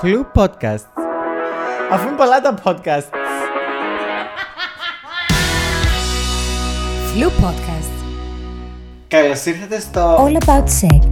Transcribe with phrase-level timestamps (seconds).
[0.00, 0.86] Φλου podcast.
[1.90, 3.08] Αφού είναι πολλά τα podcast.
[7.14, 7.92] Flu Podcast.
[9.08, 10.26] Καλώς ήρθατε στο...
[10.26, 11.08] All about sex.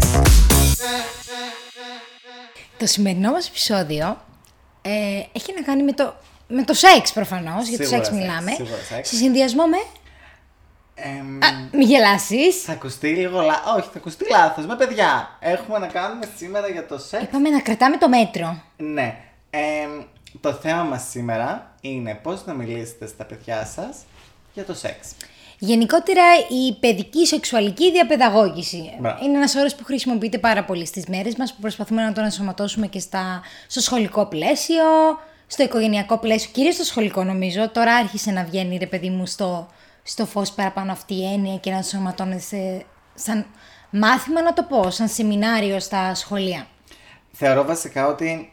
[2.78, 4.16] Το σημερινό μας επεισόδιο
[4.82, 4.90] ε,
[5.32, 6.14] έχει να κάνει με το,
[6.48, 8.50] με το σεξ προφανώς, για το Σίγουρα σεξ σεξ, μιλάμε.
[8.50, 9.08] σίγουρα σεξ.
[9.08, 9.76] Σε συνδυασμό με...
[10.94, 12.62] Εμ, Α, μη γελάσεις.
[12.62, 13.74] Θα ακουστεί λίγο λάθος.
[13.76, 14.66] Όχι, θα ακουστεί λάθος.
[14.66, 17.22] Με παιδιά, έχουμε να κάνουμε σήμερα για το σεξ.
[17.22, 18.62] Είπαμε να κρατάμε το μέτρο.
[18.76, 19.16] Ναι.
[19.50, 20.02] Εμ,
[20.40, 23.96] το θέμα μας σήμερα είναι πώς να μιλήσετε στα παιδιά σας
[24.54, 25.08] για το σεξ.
[25.58, 28.96] Γενικότερα η παιδική σεξουαλική διαπαιδαγώγηση.
[29.00, 29.24] Μπράβο.
[29.24, 32.86] Είναι ένας όρος που χρησιμοποιείται πάρα πολύ στις μέρες μας, που προσπαθούμε να τον ενσωματώσουμε
[32.86, 34.84] και στα, στο σχολικό πλαίσιο,
[35.46, 37.70] στο οικογενειακό πλαίσιο, κυρίως στο σχολικό νομίζω.
[37.70, 39.68] Τώρα άρχισε να βγαίνει ρε παιδί μου στο,
[40.02, 42.84] στο φως παραπάνω αυτή η έννοια και να ενσωματώνεται σε,
[43.14, 43.46] σαν
[43.90, 46.66] μάθημα να το πω, σαν σεμινάριο στα σχολεία.
[47.32, 48.52] Θεωρώ βασικά ότι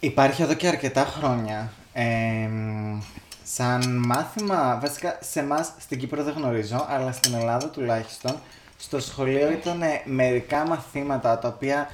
[0.00, 3.00] υπάρχει εδώ και αρκετά χρόνια εμ,
[3.42, 8.36] σαν μάθημα, βασικά σε εμάς στην Κύπρο δεν γνωρίζω, αλλά στην Ελλάδα τουλάχιστον,
[8.78, 11.88] στο σχολείο ήταν μερικά μαθήματα τα οποία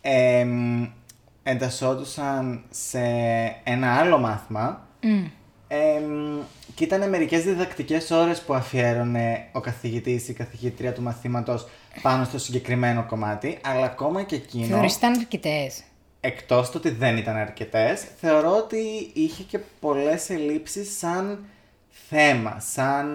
[0.00, 0.86] εμ,
[1.42, 3.00] εντασσόντουσαν σε
[3.64, 4.86] ένα άλλο μάθημα
[5.96, 6.38] εμ,
[6.74, 11.66] και ήταν μερικές διδακτικές ώρες που αφιέρωνε ο καθηγητής ή η καθηγήτρια του μαθήματος
[12.02, 15.82] πάνω στο συγκεκριμένο κομμάτι, αλλά ακόμα και εκείνο Θεωρείς ήταν αρκετές.
[16.20, 21.44] εκτός του ότι δεν ήταν αρκετές, θεωρώ ότι είχε και πολλές ελλείψεις σαν
[22.08, 23.06] θέμα, σαν...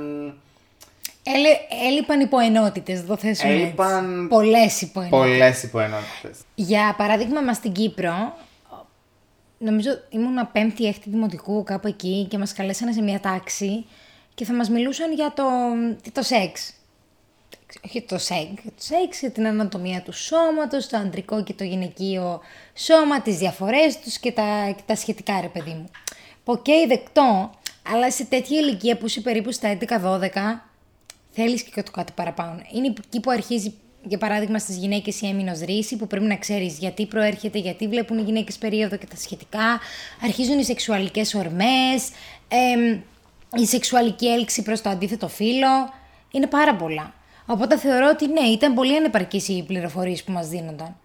[1.24, 1.50] Έλε,
[1.88, 4.28] έλειπαν υποενότητες, το θέσουμε Έλειπαν έτσι.
[4.28, 5.20] Πολλές υποενότητες.
[5.20, 6.38] Πολλές υποενότητες.
[6.56, 8.38] Για παράδειγμα, μας στην Κύπρο,
[9.60, 13.86] νομίζω ήμουν πέμπτη, έκτη δημοτικού κάπου εκεί και μας καλέσανε σε μια τάξη
[14.36, 15.44] και θα μας μιλούσαν για το,
[16.12, 16.74] το σεξ.
[17.86, 21.64] Όχι το σεξ, για το σεξ, για την ανατομία του σώματος, το αντρικό και το
[21.64, 22.42] γυναικείο
[22.74, 25.90] σώμα, τις διαφορές τους και τα, και τα σχετικά ρε παιδί μου.
[26.44, 27.52] Οκ, δεκτό,
[27.94, 30.30] αλλά σε τέτοια ηλικία που είσαι περίπου στα 11-12,
[31.32, 32.62] θέλεις και το κάτι παραπάνω.
[32.74, 33.74] Είναι εκεί που αρχίζει,
[34.04, 38.18] για παράδειγμα, στις γυναίκες η έμμηνος ρύση, που πρέπει να ξέρεις γιατί προέρχεται, γιατί βλέπουν
[38.18, 39.80] οι γυναίκες περίοδο και τα σχετικά.
[40.24, 42.10] Αρχίζουν οι σεξουαλικές ορμές,
[42.48, 43.00] εμ,
[43.62, 45.94] η σεξουαλική έλξη προς το αντίθετο φύλλο.
[46.32, 47.14] Είναι πάρα πολλά.
[47.46, 50.96] Οπότε θεωρώ ότι ναι, ήταν πολύ ανεπαρκείς οι πληροφορίες που μας δίνονταν.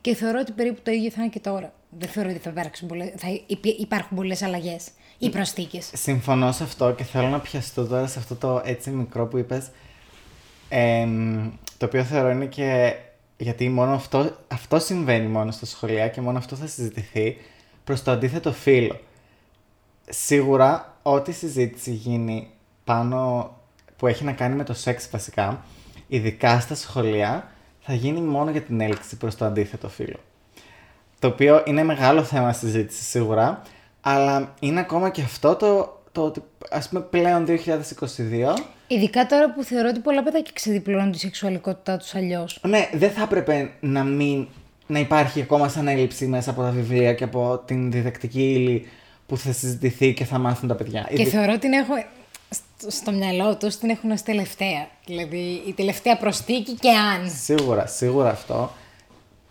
[0.00, 1.72] Και θεωρώ ότι περίπου το ίδιο θα είναι και τώρα.
[1.98, 5.90] Δεν θεωρώ ότι θα, υπάρξουν πολλές, θα υπη- υπάρχουν πολλές αλλαγές ή προσθήκες.
[5.94, 9.70] Συμφωνώ σε αυτό και θέλω να πιαστώ τώρα σε αυτό το έτσι μικρό που είπες,
[10.68, 12.94] εμ, το οποίο θεωρώ είναι και
[13.36, 17.36] γιατί μόνο αυτό, αυτό συμβαίνει μόνο στα σχολεία και μόνο αυτό θα συζητηθεί
[17.84, 19.00] προς το αντίθετο φύλλο.
[20.08, 22.50] Σίγουρα ό,τι συζήτηση γίνει
[22.84, 23.50] πάνω
[23.96, 25.64] που έχει να κάνει με το σεξ βασικά,
[26.08, 30.18] ειδικά στα σχολεία, θα γίνει μόνο για την έλξη προς το αντίθετο φύλλο.
[31.18, 33.62] Το οποίο είναι μεγάλο θέμα συζήτησης σίγουρα,
[34.00, 37.50] αλλά είναι ακόμα και αυτό το, το ότι ας πούμε πλέον 2022
[38.86, 42.60] Ειδικά τώρα που θεωρώ ότι πολλά παιδάκια ξεδιπλώνουν τη σεξουαλικότητά τους αλλιώς.
[42.62, 44.46] Ναι, δεν θα έπρεπε να μην
[44.86, 48.88] να υπάρχει ακόμα σαν έλλειψη μέσα από τα βιβλία και από την διδακτική ύλη
[49.26, 51.06] που θα συζητηθεί και θα μάθουν τα παιδιά.
[51.08, 51.94] Και Ειδι- θεωρώ την έχω
[52.50, 54.88] στο, στο μυαλό τους την έχουν ως τελευταία.
[55.06, 57.30] Δηλαδή η τελευταία προστίκη και αν.
[57.30, 58.72] Σίγουρα, σίγουρα αυτό.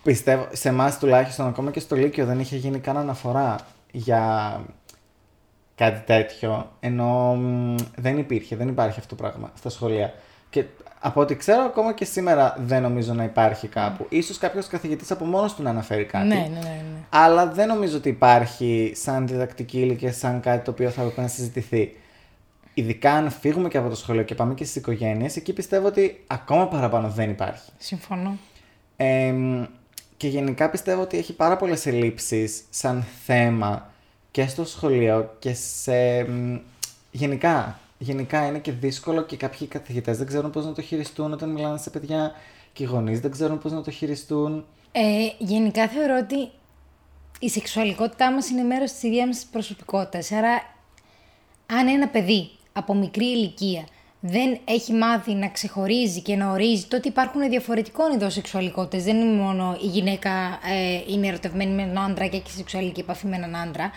[0.03, 3.56] Πιστεύω, σε εμάς τουλάχιστον, ακόμα και στο Λύκειο δεν είχε γίνει καν αναφορά
[3.91, 4.51] για
[5.77, 6.71] κάτι τέτοιο.
[6.79, 10.13] Ενώ μ, δεν υπήρχε, δεν υπάρχει αυτό το πράγμα στα σχολεία.
[10.49, 10.63] Και
[10.99, 14.05] από ό,τι ξέρω, ακόμα και σήμερα δεν νομίζω να υπάρχει κάπου.
[14.09, 16.27] Ίσως κάποιος καθηγητής από μόνος του να αναφέρει κάτι.
[16.27, 16.59] Ναι, ναι, ναι.
[16.59, 16.99] ναι.
[17.09, 21.21] Αλλά δεν νομίζω ότι υπάρχει σαν διδακτική ύλη και σαν κάτι το οποίο θα έπρεπε
[21.21, 21.95] να συζητηθεί.
[22.73, 26.23] Ειδικά αν φύγουμε και από το σχολείο και πάμε και στις οικογένειες, εκεί πιστεύω ότι
[26.27, 27.71] ακόμα παραπάνω δεν υπάρχει.
[27.77, 28.38] Συμφωνώ.
[28.95, 29.63] Εμ,
[30.17, 33.89] και γενικά πιστεύω ότι έχει πάρα πολλές ελλείψεις σαν θέμα
[34.37, 36.23] και στο σχολείο και σε...
[36.23, 36.57] μ,
[37.11, 37.79] γενικά.
[37.97, 41.77] Γενικά είναι και δύσκολο και κάποιοι καθηγητές δεν ξέρουν πώς να το χειριστούν όταν μιλάνε
[41.77, 42.31] σε παιδιά
[42.73, 44.65] και οι γονείς δεν ξέρουν πώς να το χειριστούν.
[44.91, 45.01] Ε,
[45.37, 46.49] γενικά θεωρώ ότι
[47.39, 50.31] η σεξουαλικότητά μας είναι μέρος της ίδιας μας προσωπικότητας.
[50.31, 50.53] Άρα,
[51.65, 53.85] αν ένα παιδί από μικρή ηλικία
[54.19, 59.17] δεν έχει μάθει να ξεχωρίζει και να ορίζει το ότι υπάρχουν διαφορετικών ειδών σεξουαλικότητες, δεν
[59.17, 63.35] είναι μόνο η γυναίκα ε, είναι ερωτευμένη με έναν άντρα και έχει σεξουαλική επαφή με
[63.35, 63.91] έναν άντρα,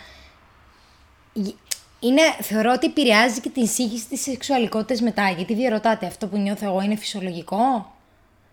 [2.00, 5.30] είναι, θεωρώ ότι επηρεάζει και την σύγχυση της σεξουαλικότητας μετά.
[5.30, 7.92] Γιατί διαρωτάτε, αυτό που νιώθω εγώ είναι φυσιολογικό;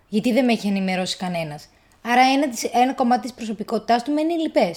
[0.09, 1.69] Γιατί δεν με έχει ενημερώσει κανένας.
[2.01, 4.75] Άρα ένα, της- ένα κομμάτι της προσωπικότητάς του μένει λοιπέ.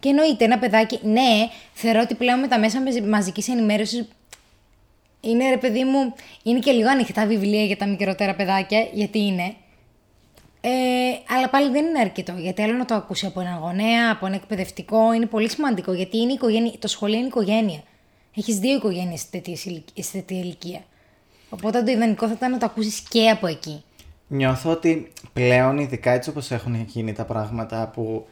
[0.00, 4.08] Και εννοείται ένα παιδάκι, ναι, θεωρώ ότι πλέον με τα μέσα μαζικής ενημέρωσης
[5.20, 9.54] είναι ρε παιδί μου, είναι και λίγο ανοιχτά βιβλία για τα μικρότερα παιδάκια, γιατί είναι.
[10.66, 12.32] Ε, αλλά πάλι δεν είναι αρκετό.
[12.32, 15.12] Γιατί άλλο να το ακούσει από έναν γονέα, από ένα εκπαιδευτικό.
[15.12, 15.92] Είναι πολύ σημαντικό.
[15.92, 17.82] Γιατί είναι η οικογένεια, το σχολείο είναι οικογένεια.
[18.36, 19.26] Έχεις δύο οικογένειες σε
[20.12, 20.80] τέτοια ηλικία.
[21.48, 23.82] Οπότε το ιδανικό θα ήταν να το ακούσεις και από εκεί.
[24.28, 28.26] Νιώθω ότι πλέον, ειδικά έτσι όπως έχουν γίνει τα πράγματα, που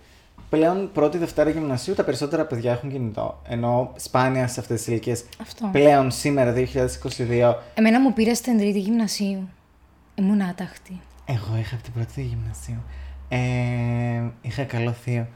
[0.49, 3.43] πλέον πρώτη Δευτέρα γυμνασίου τα περισσότερα παιδιά έχουν κινητό.
[3.49, 5.25] Ενώ σπάνια σε αυτές τις ηλικίες.
[5.40, 5.69] Αυτό.
[5.73, 7.55] Πλέον σήμερα, 2022.
[7.75, 9.49] Εμένα μου πήρε στην τρίτη γυμνασίου.
[10.14, 11.00] Ήμουν άταχτη.
[11.24, 12.82] Εγώ είχα από την πρώτη γυμνασίου.
[13.28, 15.26] Ε, είχα καλό θείο.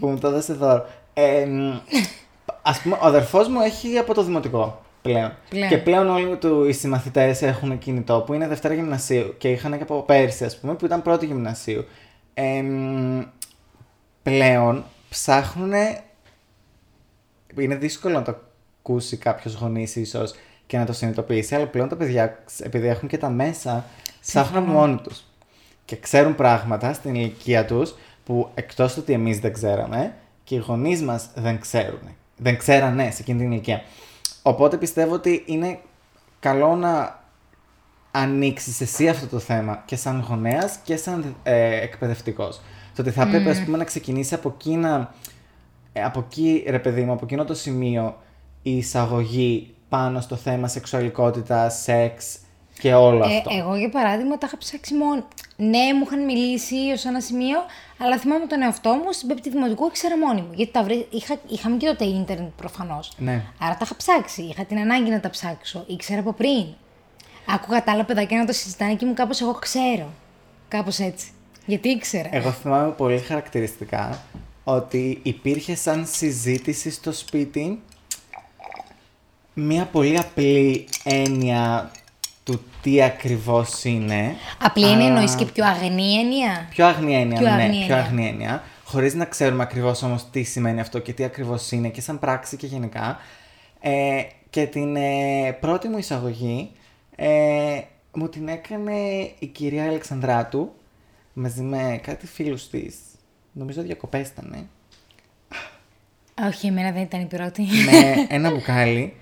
[0.00, 0.86] Που μου το έδωσε δώρο.
[1.14, 1.46] Ε,
[2.62, 5.32] ας πούμε, ο αδερφός μου έχει από το δημοτικό πλέον.
[5.48, 5.68] Πλέον.
[5.68, 9.82] Και πλέον όλοι του οι συμμαθητές έχουν κινητό που είναι Δευτέρα γυμνασίου και είχαν και
[9.82, 11.84] από πέρσι, ας πούμε, που ήταν πρώτη γυμνασίου.
[12.34, 12.62] Ε,
[14.22, 15.72] πλέον ψάχνουν.
[17.56, 18.36] Είναι δύσκολο να το
[18.80, 20.34] ακούσει κάποιος γονείς ίσως
[20.66, 23.84] και να το συνειδητοποιήσει, αλλά πλέον τα παιδιά, επειδή έχουν και τα μέσα,
[24.20, 25.24] ψάχνουν από μόνοι τους.
[25.84, 27.94] Και ξέρουν πράγματα στην ηλικία τους
[28.24, 30.14] που εκτός του ότι εμείς δεν ξέραμε
[30.44, 32.00] και οι γονείς μας δεν ξέρουν.
[32.36, 33.82] Δεν ξέρανε σε εκείνη την ηλικία.
[34.42, 35.78] Οπότε πιστεύω ότι είναι
[36.40, 37.18] καλό να
[38.10, 42.60] ανοίξεις εσύ αυτό το θέμα και σαν γονέας και σαν ε, εκπαιδευτικός.
[42.94, 45.14] Το ότι θα πρέπει, ας πούμε, να ξεκινήσει από εκεί, να-
[45.92, 48.16] ε, από εκεί, ρε παιδί μου, από εκείνο το σημείο
[48.62, 52.38] η εισαγωγή πάνω στο θέμα σεξουαλικότητα, σεξ
[52.80, 53.50] και όλο αυτό.
[53.54, 55.24] Ε, εγώ για παράδειγμα τα είχα ψάξει μόνο.
[55.56, 57.58] Ναι, μου είχαν μιλήσει ως ένα σημείο,
[57.98, 60.52] αλλά θυμάμαι τον εαυτό μου στην πέμπτη δημοτικού ήξερα μόνη μου.
[60.54, 60.94] Γιατί τα βρε...
[61.10, 61.36] είχα...
[61.48, 63.12] είχαμε και τότε ίντερνετ προφανώς.
[63.18, 63.42] Ναι.
[63.58, 64.42] Άρα τα είχα ψάξει.
[64.42, 65.84] Είχα την ανάγκη να τα ψάξω.
[65.86, 66.66] Ήξερα από πριν.
[67.46, 70.08] Άκουγα τα άλλα παιδάκια να το συζητάνε και μου κάπως εγώ ξέρω.
[70.68, 71.26] Κάπως έτσι.
[71.66, 72.28] Γιατί ήξερα.
[72.32, 74.22] Εγώ θυμάμαι πολύ χαρακτηριστικά
[74.64, 77.80] ότι υπήρχε σαν συζήτηση στο σπίτι
[79.54, 81.90] μία πολύ απλή έννοια
[82.52, 84.34] του τι ακριβώς είναι.
[84.62, 87.80] Απλή αλλά- είναι εννοείς και πιο αγνή έννοια; Πιο αγνή έννοια, Πιο ναι, αγνή πιο
[87.80, 87.96] έννοια.
[87.96, 88.62] αγνή έννοια.
[88.84, 92.56] Χωρίς να ξέρουμε ακριβώς όμως τι σημαίνει αυτό και τι ακριβώς είναι και σαν πράξη
[92.56, 93.18] και γενικά.
[93.80, 96.70] Ε, και την ε, πρώτη μου εισαγωγή
[97.16, 97.80] ε,
[98.14, 98.92] μου την έκανε
[99.38, 100.72] η κυρία Αλεξανδράτου
[101.32, 102.94] μαζί με κάτι φίλους της.
[103.52, 104.68] Νομίζω διακοπές ήταν.
[106.48, 107.62] Όχι, εμένα δεν ήταν η πρώτη.
[107.62, 109.14] με ένα μπουκάλι.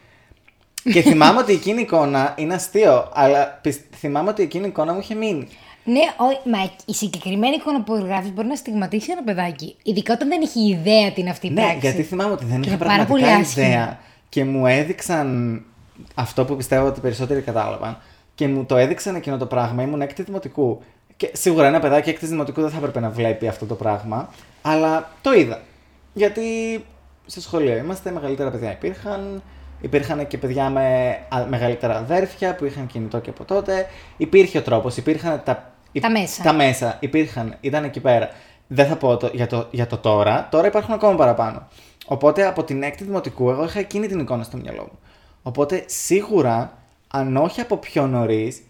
[0.83, 4.93] Και θυμάμαι ότι εκείνη η εικόνα είναι αστείο, αλλά πισ- θυμάμαι ότι εκείνη η εικόνα
[4.93, 5.49] μου είχε μείνει.
[5.85, 9.77] Ναι, ο, μα η συγκεκριμένη εικόνα που γράφεις μπορεί να στιγματίσει ένα παιδάκι.
[9.83, 11.79] Ειδικά όταν δεν έχει ιδέα τι είναι αυτή η Ναι, πράξη.
[11.79, 13.67] γιατί θυμάμαι ότι δεν Και είχα είναι πάρα πραγματικά πολύ άσχημο.
[13.67, 13.99] ιδέα
[14.29, 15.63] και μου έδειξαν
[16.15, 17.99] αυτό που πιστεύω ότι οι περισσότεροι κατάλαβαν
[18.35, 19.83] και μου το έδειξαν εκείνο το πράγμα.
[19.83, 20.83] Ήμουν έκτη δημοτικού.
[21.17, 24.29] Και σίγουρα ένα παιδάκι έκτη δημοτικού δεν θα έπρεπε να βλέπει αυτό το πράγμα,
[24.63, 25.61] αλλά το είδα.
[26.13, 26.43] Γιατί
[27.27, 29.43] στο σχολείο είμαστε, μεγαλύτερα παιδιά υπήρχαν.
[29.81, 33.87] Υπήρχαν και παιδιά με α- μεγαλύτερα αδέρφια που είχαν κινητό και από τότε.
[34.17, 36.43] Υπήρχε ο τρόπος, υπήρχαν τα, Τα μέσα.
[36.43, 38.31] Τα μέσα υπήρχαν, ήταν εκεί πέρα.
[38.67, 40.49] Δεν θα πω το, για, το, για το τώρα.
[40.51, 41.69] Τώρα υπάρχουν ακόμα παραπάνω.
[42.07, 44.99] Οπότε από την έκτη δημοτικού, εγώ είχα εκείνη την εικόνα στο μυαλό μου.
[45.43, 46.73] Οπότε σίγουρα,
[47.09, 48.63] αν όχι από πιο νωρίς,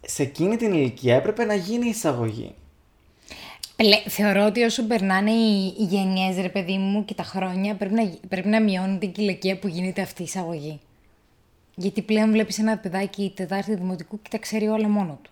[0.00, 2.54] σε εκείνη την ηλικία έπρεπε να γίνει η εισαγωγή.
[3.76, 7.94] Πλε- θεωρώ ότι όσο περνάνε οι, οι γενιές, ρε παιδί μου, και τα χρόνια, πρέπει
[7.94, 10.80] να, πρέπει να μειώνεται και η ηλικία που γίνεται αυτή η εισαγωγή.
[11.74, 15.30] Γιατί πλέον βλέπεις ένα παιδάκι τετάρτη δημοτικού και τα ξέρει όλα μόνο του.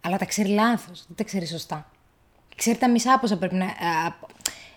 [0.00, 1.90] Αλλά τα ξέρει λάθος, δεν τα ξέρει σωστά.
[2.56, 3.64] Ξέρει τα μισά πόσα πρέπει να.
[3.64, 4.12] α,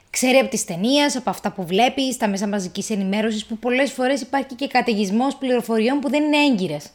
[0.10, 4.22] ξέρει από τις ταινίες, από αυτά που βλέπεις, στα μέσα μαζικής ενημέρωσης, που πολλές φορές
[4.22, 6.90] υπάρχει και καταιγισμός πληροφοριών που δεν είναι έγκυρες.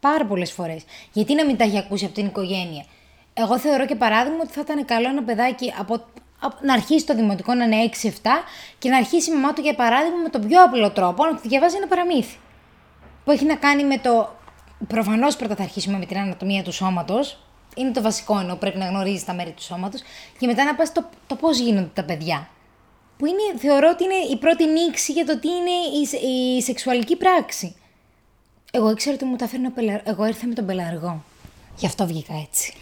[0.00, 0.82] Πάρα πολλές φορές.
[1.12, 2.84] Γιατί να μην τα έχει ακούσει από την οικογένεια;
[3.34, 6.04] Εγώ θεωρώ και παράδειγμα ότι θα ήταν καλό ένα παιδάκι από,
[6.40, 8.08] από- να αρχίσει το δημοτικό να είναι 6-7
[8.78, 11.48] και να αρχίσει η μαμά του για παράδειγμα με τον πιο απλό τρόπο να του
[11.48, 12.36] διαβάζει ένα παραμύθι.
[13.24, 14.36] Που έχει να κάνει με το.
[14.86, 17.38] Προφανώς πρώτα θα αρχίσουμε με την ανατομία του σώματος.
[17.76, 20.00] Είναι το βασικό ενώ πρέπει να γνωρίζεις τα μέρη του σώματος.
[20.38, 22.48] Και μετά να πας το, το πώς γίνονται τα παιδιά.
[23.16, 25.70] Που είναι, θεωρώ ότι είναι η πρώτη νήξη για το τι είναι
[26.02, 27.74] η, σε- η σεξουαλική πράξη.
[28.72, 30.00] Εγώ ήξερα ότι μου τα φέρνει ο πελα...
[30.04, 31.24] Εγώ ήρθα με τον πελαργό.
[31.76, 32.74] Γι' αυτό βγήκα έτσι.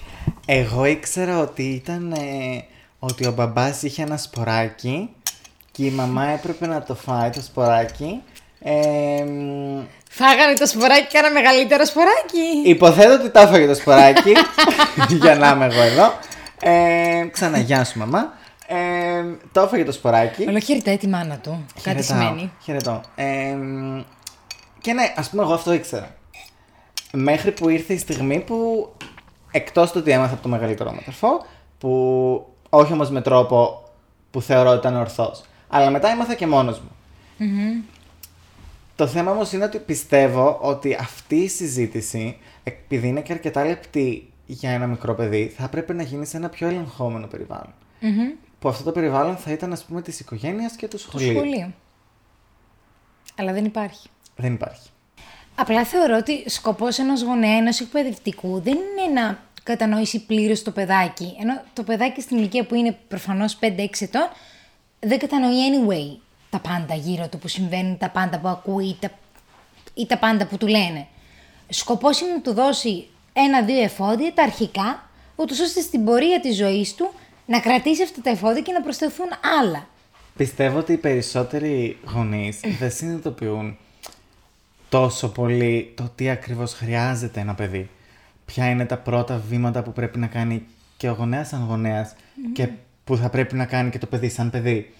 [0.51, 2.65] Εγώ ήξερα ότι ήταν ε,
[2.99, 5.11] ότι ο μπαμπάς είχε ένα σποράκι
[5.73, 8.23] και η μαμά έπρεπε να το φάει το σποράκι.
[8.61, 12.63] Ε, μ, Φάγανε το σποράκι και ένα μεγαλύτερο σποράκι.
[12.65, 14.33] Υποθέτω ότι το έφαγε το σποράκι
[15.23, 16.13] για να είμαι εγώ εδώ.
[16.61, 18.33] Ε, ξανά, γεια σου μαμά.
[18.67, 18.77] Ε,
[19.53, 20.49] το έφαγε το σποράκι.
[20.49, 21.65] Όλο χαιρετάει τη μάνα του.
[21.75, 22.53] Κάτι Χαιρετάω, σημαίνει.
[22.63, 23.01] Χαιρετώ.
[23.15, 23.57] Ε,
[24.81, 26.17] και ναι, ας πούμε εγώ αυτό ήξερα.
[27.13, 28.89] Μέχρι που ήρθε η στιγμή που
[29.51, 31.47] εκτός του ότι έμαθα από το μεγαλύτερό μου αδερφό,
[31.79, 33.83] που όχι όμως με τρόπο
[34.31, 36.91] που θεωρώ ότι ήταν ορθός, αλλά μετά έμαθα και μόνος μου.
[38.97, 44.33] Το θέμα όμως είναι ότι πιστεύω ότι αυτή η συζήτηση, επειδή είναι και αρκετά λεπτή
[44.47, 47.75] για ένα μικρό παιδί θα έπρεπε να γίνει σε ένα πιο ελεγχόμενο περιβάλλον.
[48.01, 48.29] Μμμ.
[48.59, 51.37] Που αυτό το περιβάλλον θα ήταν, ας πούμε, της οικογένειας και του Το σχολείου.
[51.37, 51.73] σχολείο.
[53.37, 54.09] Αλλά δεν υπάρχει.
[54.37, 54.89] Δεν υπάρχει.
[55.61, 61.37] Απλά θεωρώ ότι σκοπός ενός γονέα, ενός εκπαιδευτικού, δεν είναι να κατανοήσει πλήρως το παιδάκι.
[61.41, 63.67] Ενώ το παιδάκι στην ηλικία που είναι προφανώς 5-6
[63.99, 64.29] ετών,
[65.01, 69.11] δεν κατανοεί anyway τα πάντα γύρω του που συμβαίνουν, τα πάντα που ακούει ή τα,
[69.95, 71.07] ή τα πάντα που του λένε.
[71.69, 76.95] Σκοπός είναι να του δώσει ένα-δύο εφόδια, τα αρχικά, ούτως ώστε στην πορεία της ζωής
[76.95, 77.11] του
[77.47, 79.29] να κρατήσει αυτά τα εφόδια και να προσθεθούν
[79.61, 79.87] άλλα.
[80.37, 83.77] Πιστεύω ότι οι περισσότεροι γονείς δεν συνειδητοποιούν
[84.89, 87.91] τόσο πολύ το τι ακριβώς χρειάζεται ένα παιδί.
[88.45, 90.67] Ποια είναι τα πρώτα βήματα που πρέπει να κάνει
[90.97, 92.15] και ο γονέας σαν γονέας
[92.53, 92.69] και
[93.05, 94.95] που θα πρέπει να κάνει και το παιδί σαν παιδί.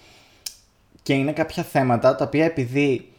[1.03, 3.11] Και είναι κάποια θέματα τα οποία επειδή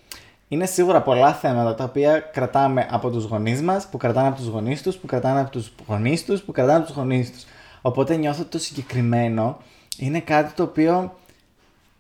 [0.49, 4.47] είναι σίγουρα πολλά θέματα τα οποία κρατάμε από τους γονείς μας, που κρατάνε από τους
[4.47, 7.45] γονείς τους, που κρατάνε από τους γονείς τους, που κρατάνε από τους γονείς τους.
[7.81, 9.59] Οπότε νιώθω ότι το συγκεκριμένο
[9.99, 11.19] είναι κάτι το οποίο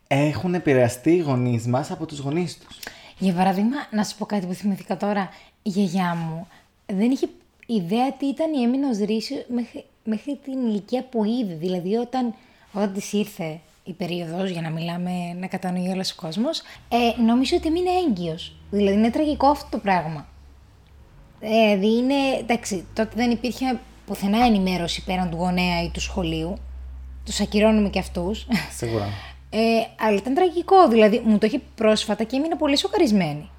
[0.06, 2.78] έχουν επηρεαστεί οι γονείς μας από τους γονείς τους.
[3.20, 5.28] Για παράδειγμα, να σου πω κάτι που θυμηθήκα τώρα.
[5.62, 6.46] Η γιαγιά μου
[6.86, 7.28] δεν είχε
[7.66, 11.54] ιδέα τι ήταν η έμεινος ρίσιο μέχρι, μέχρι την ηλικία που είδε.
[11.54, 12.34] Δηλαδή, όταν,
[12.72, 15.10] όταν της ήρθε η περίοδος, για να μιλάμε,
[15.40, 18.56] να κατανοεί όλος ο κόσμος, ε, νόμιζε ότι έμεινε έγκυος.
[18.70, 20.26] Δηλαδή, είναι τραγικό αυτό το πράγμα.
[21.40, 26.58] Ε, Δηλαδή, είναι, εντάξει, τότε δεν υπήρχε πουθενά ενημέρωση πέραν του γονέα ή του σχολείου.
[27.24, 28.46] Τους ακυρώνουμε και αυτούς.
[28.76, 29.08] Σίγουρα.
[29.50, 29.58] Ε,
[30.00, 33.50] αλλά ήταν τραγικό, δηλαδή μου το είχε πρόσφατα και έμεινα πολύ σοκαρισμένη.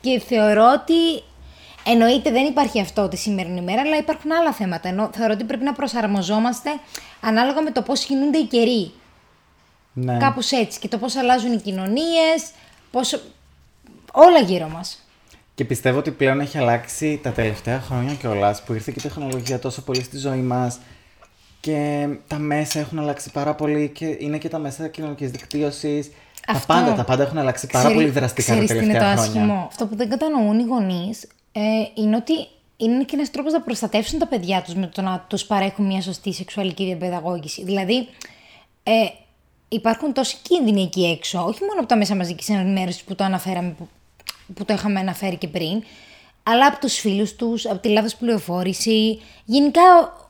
[0.00, 1.22] Και θεωρώ ότι
[1.84, 4.88] εννοείται δεν υπάρχει αυτό τη σημερινή ημέρα, αλλά υπάρχουν άλλα θέματα.
[4.88, 6.70] Ενώ θεωρώ ότι πρέπει να προσαρμοζόμαστε
[7.20, 8.92] ανάλογα με το πώς κινούνται οι καιροί.
[9.92, 10.16] Ναι.
[10.16, 10.78] Κάπως έτσι.
[10.78, 12.50] Και το πώς αλλάζουν οι κοινωνίες,
[12.90, 13.22] πώς...
[14.12, 14.98] όλα γύρω μας.
[15.54, 19.58] Και πιστεύω ότι πλέον έχει αλλάξει τα τελευταία χρόνια κιόλας που ήρθε και η τεχνολογία
[19.58, 20.78] τόσο πολύ στη ζωή μας.
[21.64, 26.10] Και τα μέσα έχουν αλλάξει πάρα πολύ και είναι και τα μέσα κοινωνικής δικτύωσης.
[26.46, 26.66] Τα Αυτό.
[26.66, 29.20] πάντα, τα πάντα έχουν αλλάξει πάρα Ξέρει- πολύ δραστικά τα ξέρεις τι είναι τελευταία το
[29.22, 29.40] χρόνια.
[29.42, 31.60] άσχημο; Αυτό που δεν κατανοούν οι γονείς ε,
[31.94, 32.32] είναι ότι
[32.76, 36.00] είναι και ένας τρόπος να προστατεύσουν τα παιδιά τους με το να τους παρέχουν μια
[36.02, 37.64] σωστή σεξουαλική διαπαιδαγώγηση.
[37.64, 38.08] Δηλαδή,
[38.82, 38.92] ε,
[39.68, 43.74] υπάρχουν τόσοι κίνδυνοι εκεί έξω, όχι μόνο από τα μέσα μαζικής ενημέρωσης που το αναφέραμε,
[43.78, 43.88] που,
[44.54, 45.82] που το είχαμε αναφέρει και πριν,
[46.42, 49.20] αλλά από τους φίλους τους, από τη λάθος πληροφόρηση.
[49.44, 50.23] Γενικά, ε,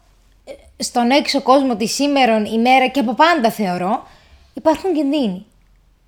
[0.84, 4.06] στον έξω κόσμο της σήμερον ημέρα και από πάντα θεωρώ,
[4.54, 5.46] υπάρχουν κινδύνοι.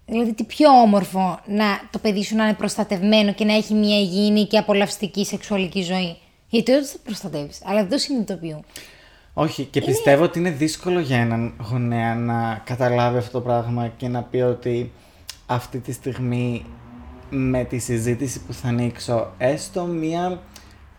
[0.07, 3.99] Δηλαδή, τι πιο όμορφο να το παιδί σου να είναι προστατευμένο και να έχει μια
[3.99, 6.17] υγιεινή και απολαυστική σεξουαλική ζωή.
[6.49, 8.65] Γιατί όντω θα προστατεύεις, αλλά δεν το συνειδητοποιούν.
[9.35, 14.09] Όχι, και πιστεύω ότι είναι δύσκολο για έναν γονέα να καταλάβει αυτό το πράγμα και
[14.09, 14.93] να πει ότι
[15.47, 16.65] αυτή τη στιγμή
[17.31, 20.41] με τη συζήτηση που θα ανοίξω, έστω μία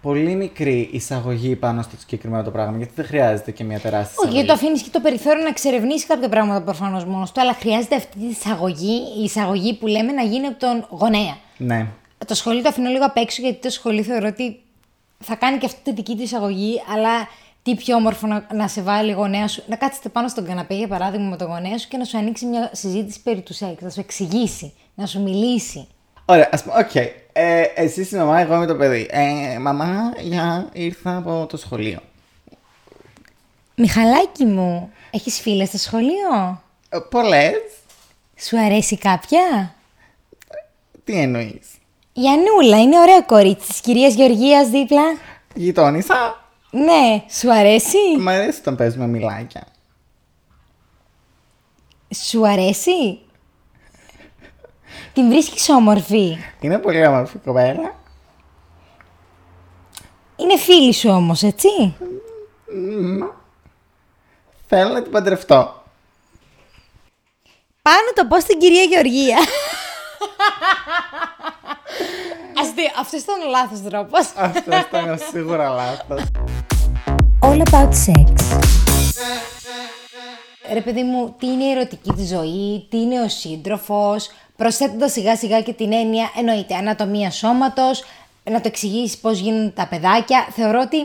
[0.08, 4.12] πολύ μικρή εισαγωγή πάνω στο συγκεκριμένο το πράγμα, γιατί δεν χρειάζεται και μία τεράστια Όχι,
[4.12, 4.34] εισαγωγή.
[4.34, 7.96] γιατί το αφήνεις και το περιθώριο να εξερευνήσει κάποια πράγματα προφανώς μόνος του, αλλά χρειάζεται
[7.96, 11.38] αυτή η εισαγωγή, η εισαγωγή που λέμε να γίνει από τον γονέα.
[11.58, 11.88] Ναι.
[12.28, 14.60] Το σχολείο το αφήνω λίγο απ' έξω γιατί το σχολείο θεωρώ ότι
[15.20, 17.28] θα κάνει και αυτή τη δική του εισαγωγή, αλλά
[17.64, 20.74] τι πιο όμορφο να, να σε βάλει η γονέα σου, να κάτσετε πάνω στον καναπέ
[20.74, 23.82] για παράδειγμα με τον γονέα σου και να σου ανοίξει μια συζήτηση περί του σεξ,
[23.82, 25.88] να σου εξηγήσει, να σου μιλήσει.
[26.26, 26.92] Ωραία, ας πούμε, οκ.
[27.40, 29.08] Ε, εσύ η μαμά, εγώ με το παιδί.
[29.10, 32.00] Ε, μαμά, για, ήρθα από το σχολείο.
[33.76, 37.62] Μιχαλάκι μου, έχεις φίλες στο σχολείο; Ε, πολλές.
[38.38, 39.76] Σου αρέσει κάποια;
[41.04, 41.68] Τι εννοείς;
[42.14, 45.18] Η Ανούλα είναι ωραίο κορίτσι της κυρίας Γεωργίας δίπλα.
[45.56, 46.46] Γειτόνισσα.
[46.72, 49.68] Ναι, σου αρέσει; Μ' αρέσει όταν παίζουμε μιλάκια.
[52.16, 53.20] Σου αρέσει;
[55.18, 56.38] Την βρίσκεις όμορφη.
[56.60, 57.96] Είναι πολύ όμορφη κοπέλα.
[60.36, 61.68] Είναι φίλη σου όμως, έτσι;
[64.68, 65.84] Θέλω να την παντρευτώ.
[67.82, 69.38] Πάνω το πω στην κυρία Γεωργία.
[72.62, 74.32] Αστείο, αυτός ήταν ο λάθος τρόπος.
[74.36, 76.22] Αυτός ήταν σίγουρα λάθος.
[77.42, 78.34] All about sex.
[80.74, 85.36] Ρε παιδί μου, τι είναι η ερωτική της ζωή, τι είναι ο σύντροφος, προσθέτοντας σιγά
[85.38, 88.04] σιγά και την έννοια, εννοείται, ανατομία σώματος,
[88.44, 90.48] να το εξηγήσει πώς γίνουν τα παιδάκια.
[90.52, 90.98] Θεωρώ ότι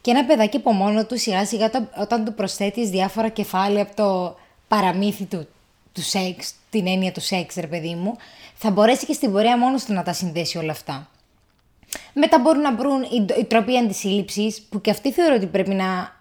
[0.00, 3.94] και ένα παιδάκι από μόνο του σιγά σιγά όταν- όταν του προσθέτεις διάφορα κεφάλαια από
[3.96, 4.36] το
[4.68, 5.46] παραμύθι του,
[5.92, 8.16] του σεξ, την έννοια του σεξ, ρε παιδί μου,
[8.54, 11.08] θα μπορέσει και στην πορεία μόνος του να τα συνδέσει όλα αυτά.
[12.12, 16.12] Μετά μπορούν να βρουν οι, οι τρόποι αντισύλληψης, που και αυτοί θεωρώ ότι πρέπει να,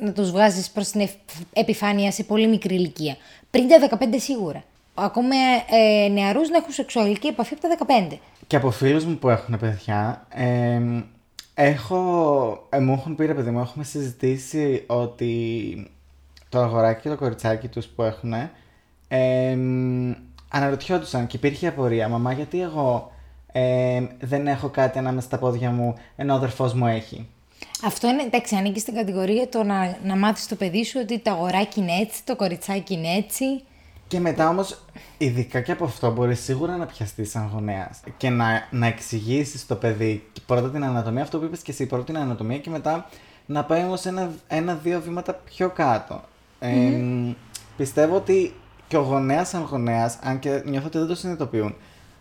[0.00, 1.14] να τους βγάζεις προς την εφ-
[1.52, 3.16] επιφάνεια σε πολύ μικρή ηλικία.
[3.50, 4.64] Πριν τα 15 σίγουρα.
[4.98, 5.34] Ακόμα
[5.70, 8.16] ε, νεαρούς να έχουν σεξουαλική επαφή από τα 15.
[8.46, 10.80] Και από φίλους μου που έχουν παιδιά, ε,
[11.58, 15.90] Έχω, ε, μου έχουν πει ρε παιδί μου, έχουμε συζητήσει ότι
[16.48, 18.32] το αγοράκι και το κοριτσάκι τους που έχουν
[19.08, 19.58] ε,
[20.48, 22.08] αναρωτιόντουσαν και υπήρχε απορία.
[22.08, 23.12] Μαμά, γιατί εγώ
[23.52, 27.28] ε, δεν έχω κάτι ανάμεσα στα πόδια μου ενώ ο αδερφός μου έχει.
[27.84, 31.30] Αυτό είναι, εντάξει, ανήκει στην κατηγορία το να, να μάθεις το παιδί σου ότι το
[31.30, 33.44] αγοράκι είναι έτσι, το κοριτσάκι είναι έτσι.
[34.08, 34.80] Και μετά όμως,
[35.18, 39.74] ειδικά και από αυτό, μπορείς σίγουρα να πιαστείς σαν γονέας και να, να εξηγήσεις το
[39.74, 43.08] παιδί πρώτα την ανατομία, αυτό που είπες και εσύ, πρώτα την ανατομία και μετά
[43.46, 46.22] να πάει όμως ένα, ένα-δύο βήματα πιο κάτω.
[46.58, 47.00] Ε,
[47.76, 48.54] πιστεύω ότι
[48.88, 51.74] και ο γονέας σαν γονέας, αν και νιώθω ότι δεν το συνειδητοποιούν,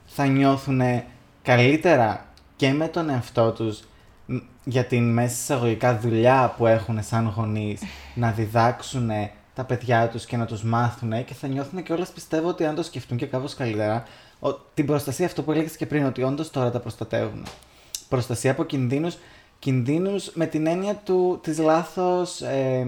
[0.06, 0.82] θα νιώθουν
[1.42, 2.26] καλύτερα
[2.56, 3.84] και με τον εαυτό τους
[4.64, 7.82] για την μέσα εισαγωγικά δουλειά που έχουν σαν γονείς
[8.14, 9.10] να διδάξουν
[9.56, 12.76] τα παιδιά τους και να τους μάθουν και θα νιώθουν και όλες πιστεύω ότι αν
[12.76, 14.04] το σκεφτούν και κάπως καλύτερα
[14.40, 17.46] ο, την προστασία αυτό που έλεγες και πριν ότι όντως τώρα τα προστατεύουν.
[18.10, 19.18] Προστασία από κινδύνους,
[19.60, 22.88] κινδύνους με την έννοια του, της λάθος ε,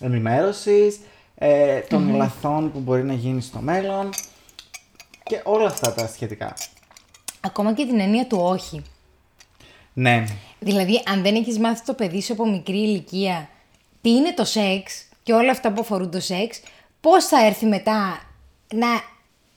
[0.00, 1.00] ενημέρωσης,
[1.34, 4.10] ε, των λαθών που μπορεί να γίνει στο μέλλον
[5.22, 6.54] και όλα αυτά τα σχετικά.
[7.40, 8.82] Ακόμα και την έννοια του όχι.
[9.92, 10.24] Ναι.
[10.58, 13.48] Δηλαδή, αν δεν έχεις μάθει το παιδί σου από μικρή ηλικία
[14.00, 16.60] τι είναι το σεξ και όλα αυτά που αφορούν το σεξ,
[17.00, 18.20] πώς θα έρθει μετά
[18.74, 18.86] να.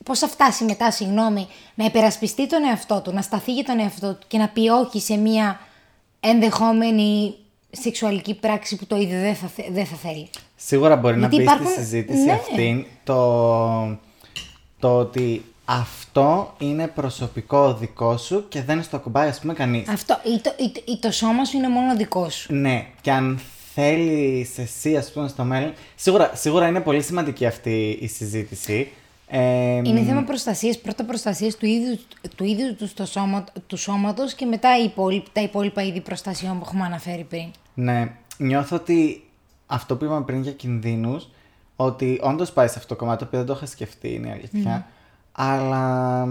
[0.04, 4.12] Πώς θα φτάσει μετά, συγγνώμη, να υπερασπιστεί τον εαυτό του, να σταθεί για τον εαυτό
[4.14, 5.60] του και να πει όχι σε μια
[6.20, 7.34] ενδεχόμενη
[7.70, 10.28] σεξουαλική πράξη που το ίδιο δεν θα, δεν θα θέλει.
[10.56, 12.32] Σίγουρα μπορεί Γιατί να πει υπάρχουν- στη συζήτηση Ναι.
[12.32, 13.98] αυτή το,
[14.78, 19.88] το ότι αυτό είναι προσωπικό δικό σου και δεν στο ακουμπάει ας πούμε κανείς.
[19.88, 22.54] Αυτό, ή το, ή, το- ή το σώμα σου είναι μόνο δικό σου.
[22.54, 23.40] Ναι, και αν
[23.74, 25.72] θέλει εσύ, ας πούμε, στο μέλλον.
[25.94, 28.88] Σίγουρα, σίγουρα είναι πολύ σημαντική αυτή η συζήτηση.
[29.28, 29.40] Ε,
[29.76, 31.98] Είναι θέμα προστασίας, πρώτα προστασίας του ίδιου
[32.36, 36.58] του, ίδιου του, στο σώμα, του σώματος και μετά οι υπόλοιποι- τα υπόλοιπα είδη προστασιών
[36.58, 37.44] που έχουμε αναφέρει πριν.
[37.74, 39.24] Ναι, νιώθω ότι
[39.66, 41.28] αυτό που είπαμε πριν για κινδύνους,
[41.76, 44.30] ότι όντως πάει σε αυτό το κομμάτι, το οποίο δεν το είχα σκεφτεί, είναι η
[44.30, 44.86] αλήθεια.
[45.32, 46.26] Αλλά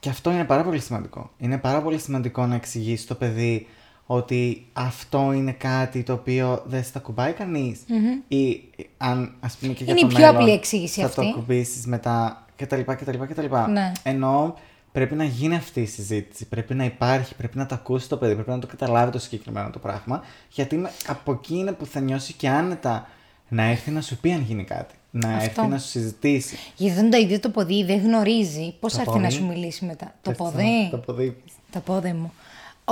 [0.00, 1.30] και αυτό είναι πάρα πολύ σημαντικό.
[1.38, 3.66] Είναι πάρα πολύ σημαντικό να εξηγήσει το παιδί
[4.14, 7.80] ότι αυτό είναι κάτι το οποίο δεν στα κουμπάει κανείς;
[8.28, 8.60] Ή
[8.96, 11.20] αν, ας πούμε και για Είναι το η πιο μέλλον, απλή εξήγηση θα αυτή.
[11.20, 12.80] το ακουμπήσεις μετά κτλ.
[12.80, 13.46] κτλ, κτλ.
[13.70, 13.92] Ναι.
[14.02, 14.54] Ενώ
[14.92, 18.34] πρέπει να γίνει αυτή η συζήτηση, πρέπει να υπάρχει, πρέπει να το ακούσει το παιδί,
[18.34, 20.22] πρέπει να το καταλάβει το συγκεκριμένο το πράγμα.
[20.50, 23.08] Γιατί με- από εκεί είναι που θα νιώσει και άνετα
[23.48, 24.94] να έρθει να σου πει αν γίνει κάτι.
[25.10, 25.44] Να Αυτό.
[25.44, 26.56] έρθει να σου συζητήσει.
[26.76, 29.36] Γιατί δεν το ίδιο το ποδί δεν γνωρίζει πώς Το θα έρθει να πόδι.
[29.36, 30.14] σου μιλήσει μετά.
[30.22, 30.88] Το Έτσι, ποδί.
[30.90, 31.36] Το ποδί.
[31.70, 32.32] Τα πόδια μου.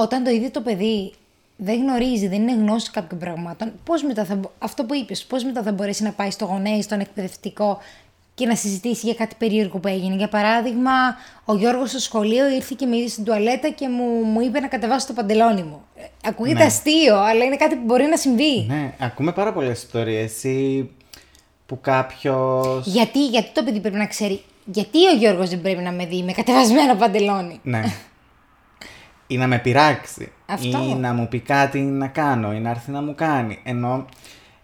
[0.01, 1.13] Όταν το ίδιο το παιδί
[1.57, 5.45] δεν γνωρίζει, δεν είναι γνώση κάποιων πραγμάτων, πώς μετά θα, μπο- αυτό που είπες, πώς
[5.45, 7.79] μετά θα μπορέσει να πάει στο γονέι, στον εκπαιδευτικό
[8.35, 10.15] και να συζητήσει για κάτι περίεργο που έγινε.
[10.17, 10.91] Για παράδειγμα,
[11.45, 14.67] ο Γιώργος στο σχολείο ήρθε και με είδε στην τουαλέτα και μου, μου είπε να
[14.69, 15.83] κατεβάσω το παντελόνι μου.
[15.97, 16.65] Ε, Ακούγεται Ναι.
[16.65, 18.65] αστείο, αλλά είναι κάτι που μπορεί να συμβεί.
[18.69, 20.91] Ναι, ακούμε πάρα πολλές ιστορίες ή
[21.67, 22.63] που κάποιο.
[22.85, 26.23] Γιατί, γιατί το παιδί πρέπει να ξέρει, γιατί ο Γιώργος δεν πρέπει να με δει
[26.23, 27.83] με κατεβασμένο παντελόνι; Ναι.
[29.31, 30.33] ή να με πειράξει.
[30.47, 30.79] Αυτό.
[30.79, 32.53] Ή να μου πει κάτι να κάνω.
[32.53, 33.59] Ή να έρθει να μου κάνει.
[33.64, 34.07] Ενώ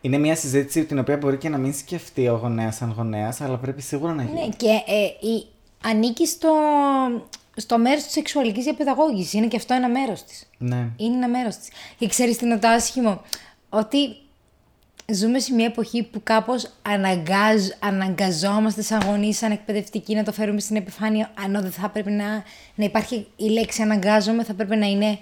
[0.00, 3.57] είναι μια συζήτηση την οποία μπορεί και να μην σκεφτεί ο γονέας σαν γονέας, αλλά
[3.57, 4.40] πρέπει σίγουρα να γίνει.
[4.40, 5.46] Ναι, και ε, η,
[5.85, 6.52] ανήκει στο,
[7.57, 9.33] στο μέρος της σεξουαλικής διαπαιδαγώγησης.
[9.33, 10.48] Είναι και αυτό ένα μέρος της.
[10.59, 10.88] Ναι.
[10.96, 11.68] Είναι ένα μέρος της.
[11.98, 13.20] Και ξέρεις τι είναι το άσχημο;
[13.68, 13.96] Ότι
[15.12, 20.60] ζούμε σε μια εποχή που κάπως αναγκάζ, αναγκαζόμαστε σαν γονείς, σαν εκπαιδευτικοί να το φέρουμε
[20.60, 21.30] στην επιφάνεια.
[21.44, 22.26] Αν δεν θα πρέπει να,
[22.74, 25.18] να υπάρχει η λέξη αναγκάζομαι, θα πρέπει να είναι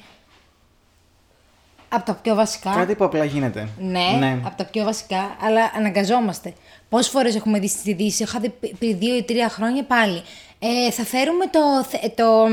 [1.89, 2.73] από τα πιο βασικά.
[2.75, 3.69] Κάτι που απλά γίνεται.
[3.79, 6.53] Ναι, από τα πιο βασικά, αλλά αναγκαζόμαστε.
[6.89, 10.23] Πόσες φορές έχουμε δει στις ειδήσεις, είχα δει π- πριν δύο ή τρία χρόνια πάλι.
[10.59, 12.47] Ε, θα φέρουμε το, θε- το,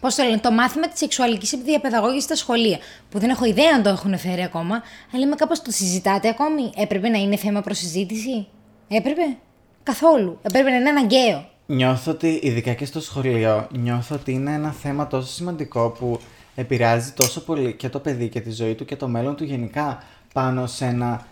[0.00, 2.78] πώς το, λένε, το μάθημα της σεξουαλικής διαπαιδαγώγησης στα σχολεία.
[3.10, 4.82] Που δεν έχω ιδέα αν το έχουν φέρει ακόμα,
[5.14, 8.46] αλλά είμαι κάπως το συζητάτε ακόμη; Έπρεπε να είναι θέμα προσυζήτηση.
[8.88, 9.36] Έπρεπε;
[9.82, 10.38] Καθόλου.
[10.42, 11.48] Έπρεπε να είναι αναγκαίο.
[11.66, 16.20] Νιώθω ότι, ειδικά και στο σχολείο, νιώθω ότι είναι ένα θέμα τόσο σημαντικό που
[16.54, 20.02] επηρεάζει τόσο πολύ και το παιδί και τη ζωή του και το μέλλον του γενικά
[20.32, 21.26] πάνω σε ένα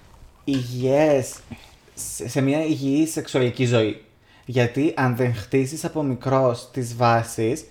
[0.44, 1.34] υγιές,
[1.94, 4.04] σε σε μια υγιή σεξουαλική ζωή.
[4.44, 7.64] Γιατί αν δεν χτίσεις από μικρός τις βάσεις,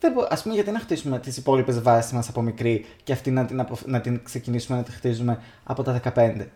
[0.00, 3.30] δεν μπο- ας πούμε γιατί να χτίσουμε τις υπόλοιπες βάσεις μας από μικρή και αυτή
[3.30, 6.46] να την, απο- να την ξεκινήσουμε να τη χτίζουμε από τα 15.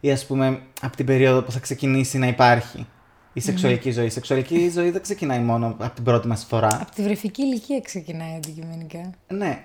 [0.00, 2.86] Ή ας πούμε από την περίοδο που θα ξεκινήσει να υπάρχει
[3.32, 4.06] η σεξουαλική ζωή.
[4.06, 6.78] Η σεξουαλική ζωή δεν ξεκινάει μόνο από την πρώτη μας φορά.
[6.80, 9.10] Από τη βρεφική ηλικία ξεκινάει αντικειμενικά.
[9.28, 9.64] Ναι,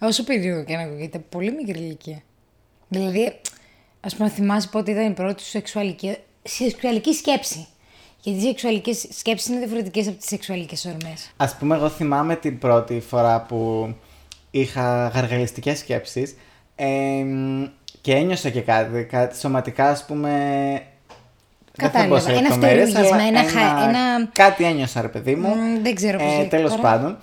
[0.00, 2.22] Όσο περίεργο και να ακούγεται, πολύ μικρή ηλικία.
[2.88, 3.40] Δηλαδή,
[4.00, 7.66] ας πούμε, θυμάσαι πότε ήταν η πρώτη σου σεξουαλική, σεξουαλική σκέψη;
[8.22, 11.30] Γιατί οι σεξουαλικές σκέψεις είναι διαφορετικές από τις σεξουαλικές ορμές.
[11.36, 13.88] Ας πούμε, εγώ θυμάμαι την πρώτη φορά που
[14.50, 16.34] είχα γαργαλιστικές σκέψεις
[16.76, 16.86] ε,
[18.00, 20.30] και ένιωσα και κάτι, κάτι σωματικά ας πούμε
[21.74, 22.20] δεν θα πω Κατάλαβα.
[22.20, 25.48] σε Ένα λεπτομέρειες, φτερούγισμα, αλλά ένα χα- ένα- Κάτι ένιωσα ρε παιδί μου.
[25.48, 26.82] Μμ, δεν ξέρω πώς Ε, λέγεται τέλος τώρα.
[26.82, 27.18] πάντων.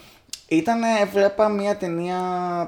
[0.48, 0.80] Ήταν,
[1.14, 2.18] βλέπα μια ταινία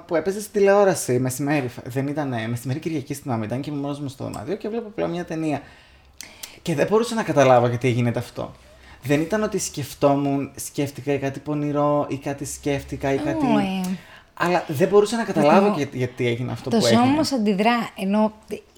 [0.07, 1.69] που έπαιζε στη τηλεόραση μεσημέρι.
[1.83, 5.07] Δεν ήταν μεσημέρι Κυριακή στην μάμα, ήταν και μόνος μου στο δωμάτιο και βλέπω απλά
[5.07, 5.61] μια ταινία.
[6.61, 8.51] Και δεν μπορούσα να καταλάβω γιατί γίνεται αυτό.
[9.03, 13.45] Δεν ήταν ότι σκεφτόμουν, σκέφτηκα ή κάτι πονηρό ή κάτι σκέφτηκα ή κάτι.
[13.45, 13.97] Ω, ε.
[14.33, 17.15] Αλλά δεν μπορούσα να καταλάβω Εγώ- και γιατί έγινε αυτό Το που σώμα έγινε.
[17.15, 18.33] μας αντιδρά, ενώ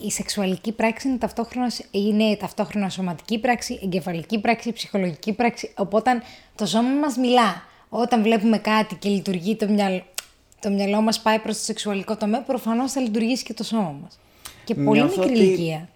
[0.06, 6.22] η σεξουαλική πράξη είναι ταυτόχρονα, είναι ταυτόχρονα σωματική πράξη, εγκεφαλική πράξη, ψυχολογική πράξη, οπότε
[6.56, 7.64] το σώμα μας μιλά.
[7.90, 10.04] Όταν βλέπουμε κάτι και λειτουργεί το μυαλό,
[10.60, 14.20] το μυαλό μας πάει προς το σεξουαλικό τομέα, προφανώς θα λειτουργήσει και το σώμα μας.
[14.64, 15.90] Και πολύ Νιώθω μικρή ότι ηλικία.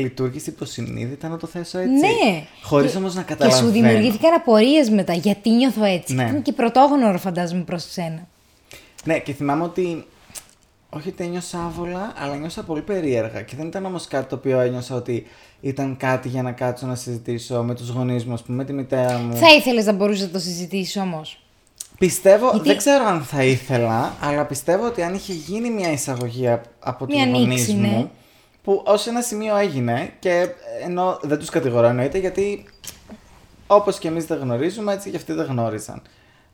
[0.00, 1.90] Λειτουργήσε υποσυνείδητα να το θέσω έτσι.
[1.92, 2.44] Ναι.
[2.62, 3.70] Χωρίς Και- όμως να Και σου καταλαβαίνω.
[3.72, 5.12] δημιουργήθηκαν απορίες μετά.
[5.12, 6.14] Γιατί νιώθω έτσι.
[6.14, 6.22] Ναι.
[6.22, 8.26] Ήταν και πρωτόγνωρο φαντάζομαι προς σένα.
[9.04, 10.04] Ναι, και θυμάμαι ότι.
[10.96, 13.42] Όχι ότι ένιωσα άβολα, αλλά νιώσα πολύ περίεργα.
[13.42, 15.26] Και δεν ήταν όμως κάτι το οποίο ένιωσα ότι
[15.60, 18.72] ήταν κάτι για να κάτσω να συζητήσω με τους γονείς μου, ας πούμε, με τη
[18.72, 19.36] μητέρα μου.
[19.36, 21.38] Θα ήθελες να μπορούσες να το συζητήσεις όμως;
[21.98, 26.48] Πιστεύω, Γιατί- δεν ξέρω αν θα ήθελα, αλλά πιστεύω ότι αν είχε γίνει μια εισαγωγή
[26.48, 28.06] απ- από Μια τους γονείς ανοίξη, ναι.
[28.64, 30.48] Μου, που ως ένα σημείο έγινε και
[30.84, 32.64] ενώ δεν τους κατηγορώ εννοείται γιατί
[33.66, 36.02] όπως και εμείς δεν γνωρίζουμε έτσι και αυτοί δεν γνώρισαν.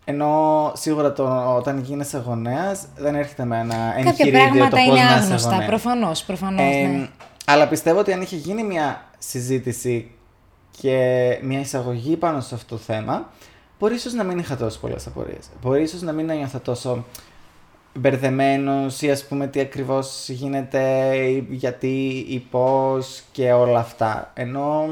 [0.05, 4.85] Ενώ σίγουρα το, όταν γίνεσαι γονέας δεν έρχεται με ένα Κάποια εγχειρίδιο το πράγματα πώς
[4.87, 5.51] είναι να είσαι άγνωστα.
[5.51, 5.69] γονέας.
[5.69, 7.09] Προφανώς, προφανώς, Ε, ναι.
[7.45, 10.11] Αλλά πιστεύω ότι αν είχε γίνει μια συζήτηση
[10.81, 13.29] και μια εισαγωγή πάνω σε αυτό το θέμα,
[13.79, 15.51] μπορεί ίσως να μην είχα τόσο πολλές απορίες.
[15.63, 17.05] Μπορεί ίσως να μην νιώθω τόσο
[18.01, 20.81] μπερδεμένος ή ας πούμε τι ακριβώς γίνεται,
[21.17, 24.31] ή γιατί ή πώς και όλα αυτά.
[24.35, 24.89] Ενώ,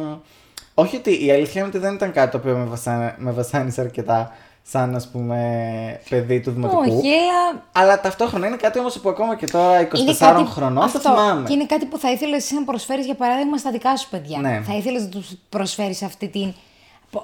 [0.75, 3.81] όχι ότι η αλήθεια είναι ότι δεν ήταν κάτι το οποίο με, βασά, με βασάνισε
[3.81, 6.81] αρκετά σαν ας πούμε παιδί του δημοτικού.
[6.81, 10.45] Όχι, αλλά Αλλά ταυτόχρονα είναι κάτι όμως που ακόμα και τώρα 24 είναι κάτι...
[10.45, 11.49] χρονών αυτό, το θυμάμαι.
[11.49, 14.39] Και είναι κάτι που θα ήθελες να προσφέρεις για παράδειγμα στα δικά σου παιδιά.
[14.39, 14.63] Ναι.
[14.67, 16.55] Θα ήθελες να τους προσφέρεις αυτή την.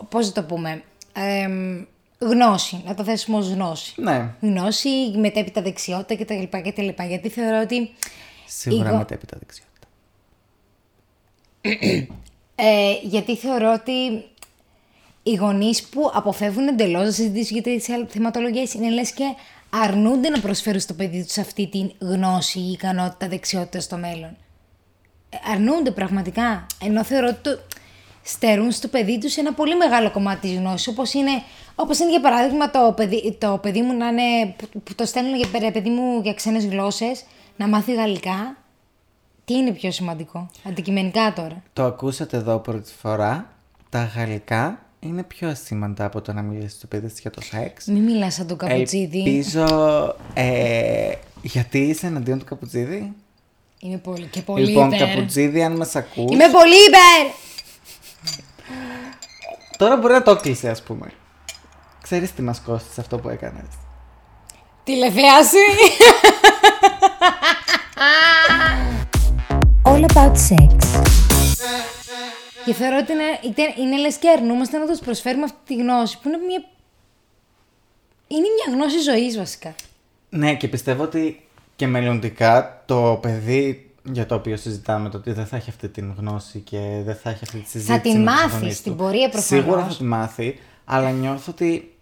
[0.08, 0.82] Πώς να το πούμε.
[1.12, 1.84] εμ,
[2.18, 2.82] γνώση.
[2.86, 3.94] Να το θέσουμε ως γνώση.
[3.96, 6.58] Ναι, Γνώση, μετέπειτα δεξιότητα κτλ.
[6.68, 7.02] κτλ.
[7.08, 7.90] Γιατί θεωρώ ότι.
[8.46, 9.86] σίγουρα Εγώ- μετέπειτα δεξιότητα.
[12.56, 14.24] Ε, γιατί θεωρώ ότι
[15.22, 19.24] οι γονείς που αποφεύγουν εντελώς να συζητήσουν για τέτοιε θεματολογίες είναι λες και
[19.70, 24.36] αρνούνται να προσφέρουν στο παιδί τους αυτή την γνώση ή ικανότητα, δεξιότητας στο μέλλον.
[25.30, 26.66] Ε, αρνούνται πραγματικά.
[26.84, 27.58] Ενώ θεωρώ ότι το
[28.24, 30.88] στερούν στο παιδί τους ένα πολύ μεγάλο κομμάτι της γνώσης.
[30.88, 31.30] Όπως είναι,
[31.74, 35.36] όπως είναι για παράδειγμα το παιδί, το παιδί μου να είναι, που, που το στέλνουν
[35.36, 37.24] για παι- παιδί μου για ξένες γλώσσες,
[37.56, 38.56] να μάθει γαλλικά.
[39.44, 43.48] Τι είναι πιο σημαντικό, αντικειμενικά τώρα; Το ακούσατε εδώ πρώτη φορά.
[43.90, 47.86] Τα γαλλικά είναι πιο ασήμαντα από το να μιλήσεις στο παιδί σας για το σεξ.
[47.86, 49.18] Μην μιλάς σαν τον Καπουτσίδη.
[49.18, 49.66] Ελπίζω.
[50.34, 53.12] Ε, γιατί είσαι εναντίον του Καπουτσίδη.
[53.78, 55.08] Είμαι πολύ και πολύ λοιπόν, υπέρ.
[55.08, 57.43] Καπουτσίδη, αν μας ακούς Είμαι πολύ υπέρ!
[59.84, 61.12] Τώρα μπορεί να το κλείσει, ας πούμε.
[62.02, 63.64] Ξέρεις τι μας κόστησε αυτό που έκανες.
[64.84, 65.56] Τηλεθέαση!
[69.82, 70.76] All about sex.
[72.64, 76.18] Και θεωρώ ότι είναι, είτε- είναι λες και αρνούμαστε να τους προσφέρουμε αυτή τη γνώση
[76.20, 76.64] που είναι μια...
[78.28, 79.74] Είναι μια γνώση ζωής βασικά.
[80.28, 85.46] Ναι, και πιστεύω ότι και μελλοντικά το παιδί για το οποίο συζητάμε, το ότι δεν
[85.46, 88.00] θα έχει αυτή την γνώση και δεν θα έχει αυτή τη συζήτηση.
[88.00, 88.98] την με τους μάθεις γονείς στην του.
[88.98, 89.64] πορεία προφανώς.
[89.64, 91.94] Σίγουρα θα τη μάθει, αλλά νιώθω ότι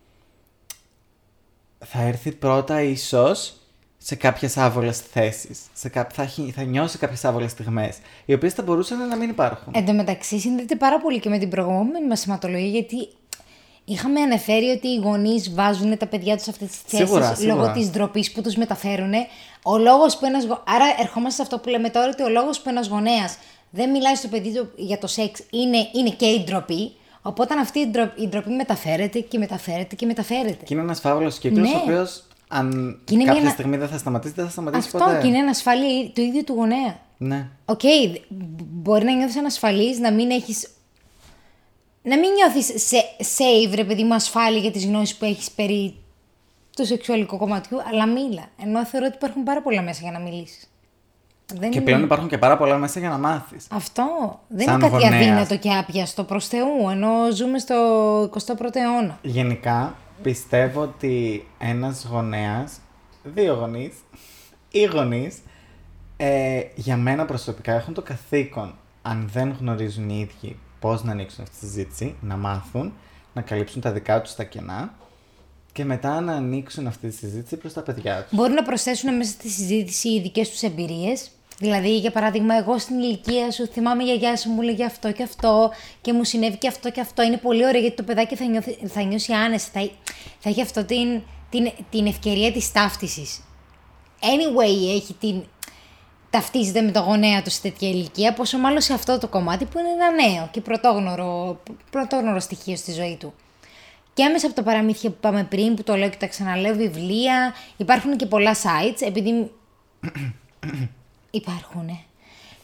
[1.84, 3.56] θα έρθει πρώτα ίσως
[3.98, 5.60] σε κάποιες άβολες θέσεις.
[5.72, 6.06] Σε κά...
[6.12, 6.52] θα, έχει...
[6.54, 9.72] θα νιώσει κάποιες άβολες στιγμές, οι οποίες θα μπορούσαν να μην υπάρχουν.
[9.76, 13.08] Εν τω μεταξύ συνδέεται πάρα πολύ και με την προηγούμενη μας σηματολογία γιατί
[13.84, 17.62] είχαμε αναφέρει ότι οι γονείς βάζουν τα παιδιά τους σε αυτές τις Σίγουρα, θέσεις σίγουρα.
[17.62, 19.12] λόγω της ντροπής που τους μεταφέρουν.
[19.62, 20.44] Ο λόγος που ένας...
[20.44, 23.36] γο- Άρα ερχόμαστε σε αυτό που λέμε τώρα ότι ο λόγος που ένας γονέας
[23.70, 26.92] δεν μιλάει στο παιδί του για το σεξ είναι, είναι και η ντροπή.
[27.22, 30.64] Οπότε αυτή η ντροπή, η ντροπή μεταφέρεται και μεταφέρεται και μεταφέρεται.
[30.64, 31.74] Και είναι ένας φαύλος κύκλος, Ναι.
[31.76, 34.98] ο οποίος αν Και είναι κάποια μια- στιγμή δεν θα σταματήσει, δεν θα σταματήσει Αυτό
[34.98, 35.18] ποτέ.
[35.22, 36.98] και είναι ανασφάλεια του ίδιου του γονέα.
[37.18, 37.48] Ναι.
[37.64, 38.16] Οκ, δ-
[38.58, 40.68] μπορεί να νιώθεις ανασφαλής, να μην έχεις...
[42.02, 45.94] Να μην νιώθεις σε safe, ρε παιδί μου, ασφάλεια για τις γνώσεις που έχεις περί
[46.76, 48.44] του σεξουαλικού κομματιού, αλλά μίλα.
[48.62, 50.66] Ενώ θεωρώ ότι υπάρχουν πάρα πολλά μέσα για να μιλήσεις.
[51.54, 51.84] Δεν Και είναι...
[51.84, 53.66] πλέον υπάρχουν και πάρα πολλά μέσα για να μάθεις.
[53.70, 55.22] Αυτό δεν Σαν είναι κάτι γονέας.
[55.22, 57.74] αδύνατο και άπιαστο προς Θεού, ενώ ζούμε στο
[58.22, 59.18] 21ο αιώνα.
[59.22, 62.78] Γενικά πιστεύω ότι ένας γονέας,
[63.22, 63.92] δύο γονείς
[64.70, 65.38] ή γονείς,
[66.16, 71.42] ε, για μένα προσωπικά έχουν το καθήκον, αν δεν γνωρίζουν οι ίδιοι πώς να ανοίξουν
[71.42, 72.92] αυτή τη συζήτηση, να μάθουν,
[73.34, 74.94] να καλύψουν τα δικά τους τα κενά
[75.72, 78.38] και μετά να ανοίξουν αυτή τη συζήτηση προς τα παιδιά τους.
[78.38, 81.30] Μπορούν να προσθέσουν μέσα στη συζήτηση οι δικές τους εμπειρίες.
[81.58, 85.22] Δηλαδή, για παράδειγμα, εγώ στην ηλικία σου θυμάμαι η γιαγιά σου μου λέγε αυτό και
[85.22, 87.22] αυτό και μου συνέβη και αυτό και αυτό.
[87.22, 89.90] Είναι πολύ ωραίο γιατί το παιδάκι θα, νιώθει, θα νιώσει άνεση, θα,
[90.38, 93.40] θα έχει αυτό την, την, την ευκαιρία της ταύτισης.
[94.20, 95.44] Anyway, έχει την,
[96.32, 99.78] ταυτίζεται με το γονέα του σε τέτοια ηλικία, πόσο μάλλον σε αυτό το κομμάτι που
[99.78, 103.34] είναι ένα νέο και πρωτόγνωρο, πρωτόγνωρο στοιχείο στη ζωή του.
[104.14, 107.54] Και άμεσα από τα παραμύθια που πάμε πριν, που το λέω και τα ξαναλέω, βιβλία,
[107.76, 109.50] υπάρχουν και πολλά sites, επειδή
[111.40, 111.98] υπάρχουν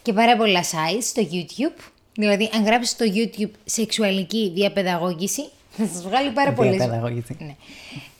[0.02, 1.80] και πάρα πολλά sites στο YouTube.
[2.14, 6.70] Δηλαδή, αν γράψεις στο YouTube σεξουαλική διαπαιδαγώγηση, θα σας βγάλει πάρα πολλέ.
[6.70, 7.36] Διαπαιδαγώγηση.
[7.38, 7.56] Ναι.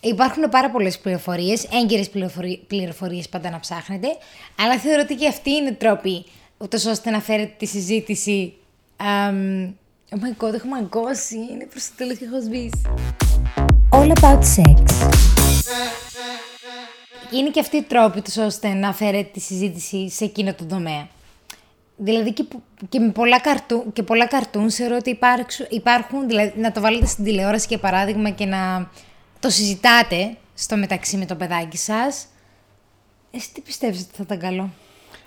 [0.01, 2.03] Υπάρχουν πάρα πολλές πληροφορίες, έγκαιρε
[2.67, 4.07] πληροφορίες πάντα να ψάχνετε.
[4.59, 6.25] Αλλά θεωρώ ότι και αυτοί είναι τρόποι,
[6.57, 8.53] ούτως ώστε να φέρετε τη συζήτηση.
[8.97, 9.73] Um,
[10.09, 11.35] oh my god, έχω μαγκώσει.
[11.35, 12.81] Είναι προς το τέλος και έχω σβήσει.
[13.91, 14.83] All about sex.
[17.31, 21.07] Είναι και αυτοί οι τρόποι τους ώστε να φέρετε τη συζήτηση σε εκείνο το τομέα.
[21.97, 26.53] Δηλαδή και, που- και με πολλά, καρτού, και πολλά καρτούν θεωρώ ότι υπάρξου- υπάρχουν, δηλαδή
[26.59, 28.89] να το βάλετε στην τηλεόραση για παράδειγμα και να
[29.39, 32.25] το συζητάτε στο μεταξύ με το παιδάκι σας.
[33.31, 34.69] Εσύ τι πιστεύεις ότι θα ήταν καλό;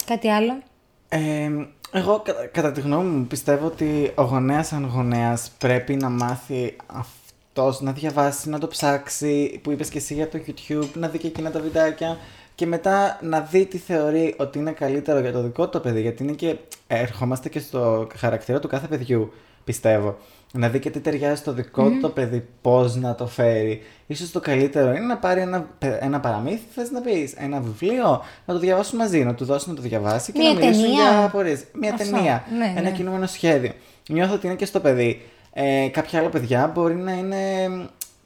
[0.04, 0.62] Κάτι άλλο;
[1.08, 1.50] Ε,
[1.92, 6.76] εγώ κα- κατά τη γνώμη μου πιστεύω ότι ο γονέας σαν γονέας πρέπει να μάθει
[6.86, 11.18] αυτός να διαβάσει, να το ψάξει, που είπες και εσύ για το YouTube, να δει
[11.18, 12.18] και εκείνα τα βιντεάκια
[12.54, 16.22] και μετά να δει τι θεωρεί ότι είναι καλύτερο για το δικό του παιδί, γιατί
[16.22, 16.48] είναι και
[16.86, 19.32] ε, ερχόμαστε και στο χαρακτήρα του κάθε παιδιού,
[19.64, 20.18] πιστεύω.
[20.54, 23.82] Να δει και τι ταιριάζει στο δικό του το παιδί, πώς να το φέρει.
[24.06, 28.22] Ίσως το καλύτερο είναι να πάρει ένα, πε- ένα παραμύθι, θες να πεις, ένα βιβλίο,
[28.46, 31.02] να το διαβάσουν μαζί, να του δώσουν να το διαβάσει και Μία να μιλήσουν ταινία.
[31.02, 31.64] για απορίες.
[31.72, 32.90] Μία Αυτό, ταινία, ναι, ένα ναι.
[32.96, 33.72] κινούμενο σχέδιο.
[34.08, 35.22] Νιώθω ότι είναι και στο παιδί.
[35.52, 37.36] Ε, κάποια άλλα παιδιά μπορεί να είναι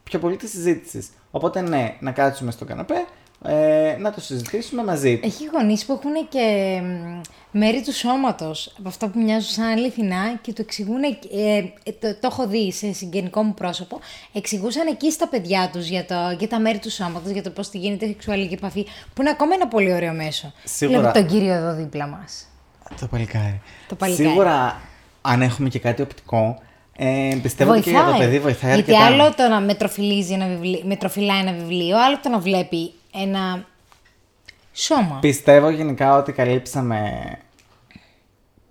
[0.02, 1.08] πιο πολύ της συζήτησης.
[1.30, 3.04] Οπότε ναι, να κάτσουμε στο καναπέ,
[3.48, 5.20] ε, να το συζητήσουμε μαζί.
[5.22, 10.38] Έχει γονείς που έχουν και μ, μέρη του σώματος από αυτά που μοιάζουν σαν αληθινά
[10.40, 14.00] και το εξηγούν, ε, ε, το, το έχω δει σε συγγενικό μου πρόσωπο,
[14.32, 17.68] εξηγούσαν εκεί στα παιδιά τους για, το, για τα μέρη του σώματος, για το πώς
[17.68, 20.52] τη γίνεται η σεξουαλική επαφή, που είναι ακόμα ένα πολύ ωραίο μέσο.
[20.64, 20.98] Σίγουρα.
[20.98, 22.48] Βλέπω τον κύριο εδώ δίπλα μας.
[23.00, 23.60] Το παλικάρι.
[23.88, 24.28] Το παλικάρι.
[24.28, 24.80] Σίγουρα,
[25.22, 26.58] αν έχουμε και κάτι οπτικό,
[26.96, 29.12] ε, πιστεύω ότι και για το παιδί βοηθάει Γιατί αρκετά.
[29.12, 33.66] άλλο το να μετροφιλίζει ένα βιβλίο, μετροφυλάει ένα βιβλίο, άλλο το να βλέπει ένα
[34.72, 35.18] σώμα.
[35.20, 37.22] Πιστεύω γενικά ότι καλύψαμε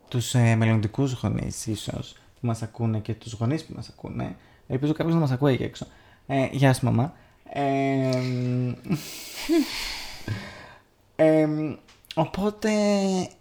[0.08, 4.36] τους ε, μελλοντικούς γονείς ίσως που μας ακούνε και τους γονείς που μας ακούνε.
[4.68, 5.86] Ελπίζω κάποιος να μας ακούει εκεί έξω.
[6.28, 7.14] Ε, γεια σου μαμά.
[7.50, 8.10] Ε,
[11.16, 11.48] ε,
[12.16, 12.70] οπότε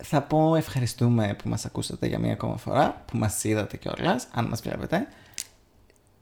[0.03, 4.45] θα πω ευχαριστούμε που μας ακούσατε για μία ακόμα φορά, που μας είδατε κιόλας, αν
[4.45, 5.07] μας βλέπετε.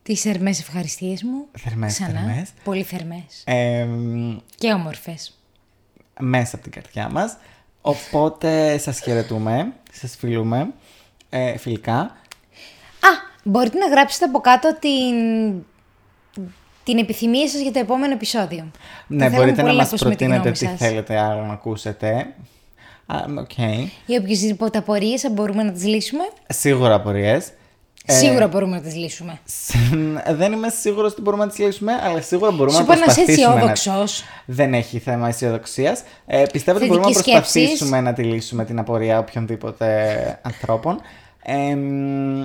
[0.02, 1.46] Τις θερμές ευχαριστίες μου.
[1.58, 2.20] Θερμές, ξανά.
[2.20, 2.50] θερμές.
[2.64, 3.42] Πολύ θερμές.
[3.44, 3.86] Ε,
[4.58, 5.38] Και όμορφες.
[6.20, 7.36] μέσα από την καρδιά μας.
[7.80, 10.72] Οπότε σας χαιρετούμε, σας φιλούμε
[11.30, 11.98] ε, φιλικά.
[12.00, 13.08] Α,
[13.44, 15.14] μπορείτε να γράψετε από κάτω την,
[16.84, 18.70] την επιθυμία σας για το επόμενο επεισόδιο.
[19.06, 20.78] Ναι, θέλουμε μπορείτε να πολύ μας ακούσουμε τη προτείνετε γνώμη τι σας.
[20.88, 22.34] θέλετε άλλο να ακούσετε.
[23.06, 23.58] Α, Οκ.
[24.06, 26.22] Ή οποιασδήποτε απορίες μπορούμε να τις λύσουμε.
[26.48, 27.52] Σίγουρα απορίες.
[28.06, 29.38] Ε, Σίγουρα μπορούμε να τις λύσουμε.
[29.44, 29.74] σ-
[30.34, 33.04] Δεν είμαι σίγουρος ότι μπορούμε να τις λύσουμε, αλλά σίγουρα μπορούμε Σου να είπα να
[33.04, 33.54] είσαι προσπαθήσουμε.
[33.70, 34.24] αισιόδοξος.
[34.46, 36.02] Δεν έχει θέμα αισιοδοξίας.
[36.26, 37.52] Ε, πιστεύω ότι μπορούμε να Θετικής σκέψης.
[37.62, 41.00] προσπαθήσουμε να τη λύσουμε την απορία οποιονδήποτε ανθρώπων.
[41.42, 42.44] Ε, μ,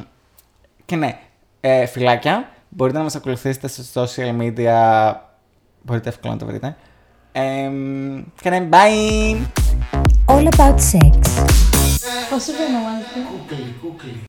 [0.85, 1.17] και ναι,
[1.61, 2.49] ε, φιλάκια.
[2.69, 5.13] Μπορείτε να μας ακολουθήσετε σε social media.
[5.81, 6.75] Μπορείτε εύκολα να το βρείτε.
[7.31, 9.35] Ε, μ, και ναι, bye!
[10.25, 11.19] All about sex.
[12.29, 14.21] Πώς σου ονομάζεται; Κούκλι, κούκλι.